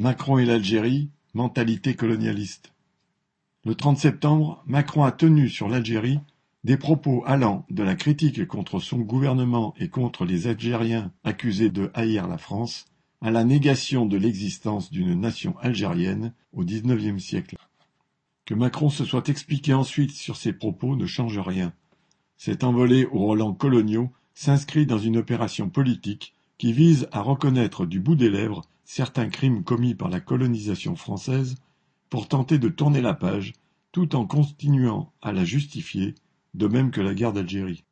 [0.00, 2.72] Macron et l'Algérie, mentalité colonialiste.
[3.64, 6.20] Le 30 septembre, Macron a tenu sur l'Algérie
[6.62, 11.90] des propos allant de la critique contre son gouvernement et contre les Algériens accusés de
[11.94, 12.84] haïr la France
[13.20, 17.56] à la négation de l'existence d'une nation algérienne au XIXe siècle.
[18.44, 21.72] Que Macron se soit expliqué ensuite sur ces propos ne change rien.
[22.36, 27.98] Cet envolé aux relents coloniaux s'inscrit dans une opération politique qui vise à reconnaître du
[27.98, 31.56] bout des lèvres certains crimes commis par la colonisation française
[32.08, 33.52] pour tenter de tourner la page
[33.92, 36.14] tout en continuant à la justifier,
[36.54, 37.84] de même que la guerre d'Algérie.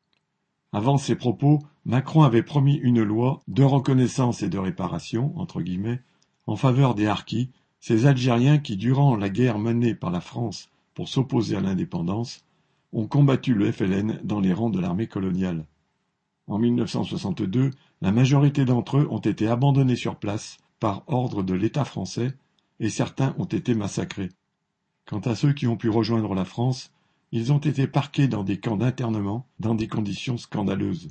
[0.73, 6.01] Avant ces propos, Macron avait promis une loi de reconnaissance et de réparation, entre guillemets,
[6.47, 11.09] en faveur des harkis, ces Algériens qui, durant la guerre menée par la France pour
[11.09, 12.43] s'opposer à l'indépendance,
[12.95, 15.67] ont combattu le FLN dans les rangs de l'armée coloniale.
[16.47, 17.71] En 1962,
[18.01, 22.35] la majorité d'entre eux ont été abandonnés sur place par ordre de l'État français,
[22.81, 24.31] et certains ont été massacrés.
[25.07, 26.93] Quant à ceux qui ont pu rejoindre la France,
[27.33, 31.09] ils ont été parqués dans des camps d'internement dans des conditions scandaleuses.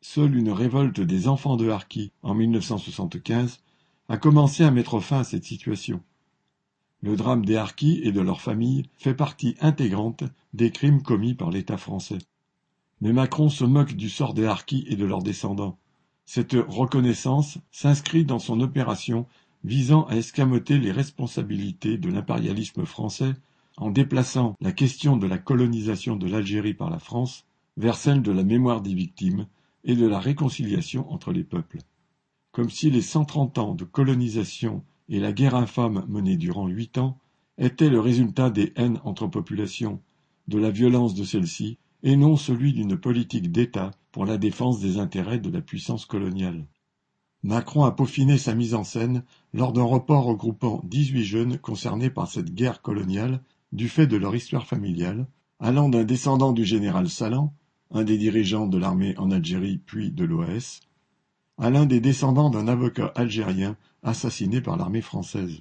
[0.00, 3.60] Seule une révolte des enfants de Harki en 1975
[4.08, 6.02] a commencé à mettre fin à cette situation.
[7.02, 11.50] Le drame des Harkis et de leurs familles fait partie intégrante des crimes commis par
[11.50, 12.18] l'État français.
[13.00, 15.78] Mais Macron se moque du sort des Harkis et de leurs descendants.
[16.24, 19.26] Cette reconnaissance s'inscrit dans son opération
[19.64, 23.34] visant à escamoter les responsabilités de l'impérialisme français
[23.76, 28.32] en déplaçant la question de la colonisation de l'Algérie par la France vers celle de
[28.32, 29.46] la mémoire des victimes
[29.84, 31.78] et de la réconciliation entre les peuples.
[32.52, 36.98] Comme si les cent trente ans de colonisation et la guerre infâme menée durant huit
[36.98, 37.18] ans
[37.58, 40.00] étaient le résultat des haines entre populations,
[40.48, 44.98] de la violence de celles-ci, et non celui d'une politique d'État pour la défense des
[44.98, 46.66] intérêts de la puissance coloniale.
[47.42, 52.30] Macron a peaufiné sa mise en scène lors d'un report regroupant dix-huit jeunes concernés par
[52.30, 55.26] cette guerre coloniale du fait de leur histoire familiale,
[55.58, 57.52] allant d'un descendant du général Salan,
[57.90, 60.80] un des dirigeants de l'armée en Algérie puis de l'OAS,
[61.58, 65.60] à l'un des descendants d'un avocat algérien assassiné par l'armée française.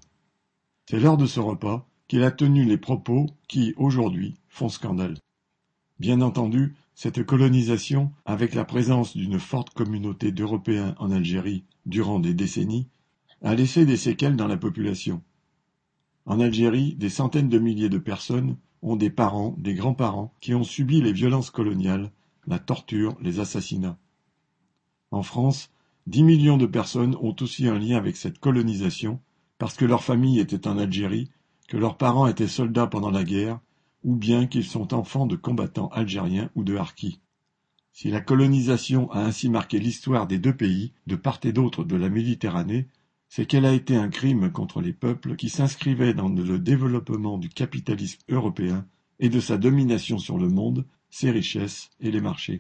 [0.90, 5.18] C'est lors de ce repas qu'il a tenu les propos qui, aujourd'hui, font scandale.
[6.00, 12.36] Bien entendu, cette colonisation, avec la présence d'une forte communauté d'Européens en Algérie durant des
[12.36, 12.90] décennies,
[13.42, 15.24] a laissé des séquelles dans la population.
[16.28, 20.64] En Algérie, des centaines de milliers de personnes ont des parents, des grands-parents qui ont
[20.64, 22.12] subi les violences coloniales,
[22.46, 23.98] la torture, les assassinats.
[25.10, 25.72] En France,
[26.06, 29.20] dix millions de personnes ont aussi un lien avec cette colonisation
[29.58, 31.32] parce que leur famille était en Algérie,
[31.68, 33.60] que leurs parents étaient soldats pendant la guerre
[34.04, 37.20] ou bien qu'ils sont enfants de combattants algériens ou de harkis.
[37.94, 41.96] Si la colonisation a ainsi marqué l'histoire des deux pays, de part et d'autre de
[41.96, 42.88] la Méditerranée,
[43.28, 47.50] c'est qu'elle a été un crime contre les peuples qui s'inscrivaient dans le développement du
[47.50, 48.86] capitalisme européen
[49.20, 52.60] et de sa domination sur le monde, ses richesses et les marchés.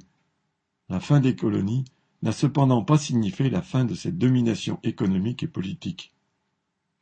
[0.90, 1.85] La fin des colonies
[2.22, 6.13] n'a cependant pas signifié la fin de cette domination économique et politique.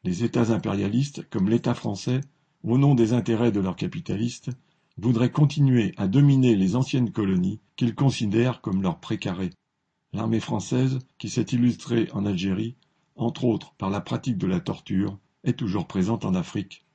[0.04, 2.22] Les États impérialistes, comme l'État français,
[2.64, 4.52] au nom des intérêts de leurs capitalistes,
[4.98, 9.52] voudraient continuer à dominer les anciennes colonies qu'ils considèrent comme leurs précarés.
[10.12, 12.76] L'armée française, qui s'est illustrée en Algérie,
[13.16, 16.86] entre autres par la pratique de la torture, est toujours présente en Afrique.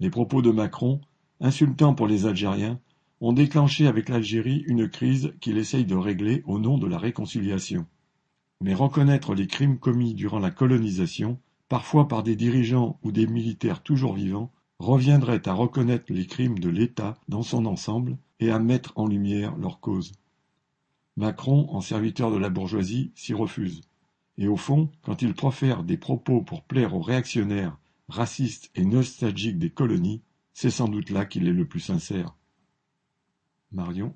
[0.00, 1.00] Les propos de Macron,
[1.40, 2.80] insultants pour les Algériens,
[3.20, 7.86] ont déclenché avec l'Algérie une crise qu'il essaye de régler au nom de la réconciliation.
[8.60, 13.82] Mais reconnaître les crimes commis durant la colonisation, parfois par des dirigeants ou des militaires
[13.82, 18.92] toujours vivants, reviendrait à reconnaître les crimes de l'État dans son ensemble et à mettre
[18.96, 20.12] en lumière leurs causes.
[21.16, 23.82] Macron, en serviteur de la bourgeoisie, s'y refuse.
[24.36, 29.58] Et au fond, quand il profère des propos pour plaire aux réactionnaires, racistes et nostalgiques
[29.58, 32.34] des colonies, c'est sans doute là qu'il est le plus sincère.
[33.70, 34.14] Marion